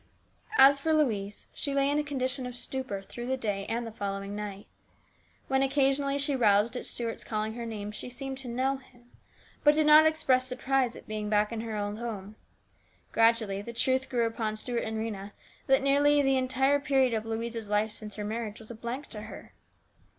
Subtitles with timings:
[0.57, 3.91] As for Louise, she lay in a condition of stupor through the day and the
[3.91, 4.65] following night.
[5.47, 9.11] When occasionally she roused at Stuart's calling her name she seemed to know him,
[9.63, 11.05] but did not express surprise '292 HIS BROTHER'S KEEPER.
[11.05, 12.35] at being back in her old home.
[13.11, 15.33] Gradually the truth grew upon Stuart and Rhena
[15.67, 19.21] that nearly the entire period of Louise's life since her marriage was a blank to
[19.21, 19.53] her.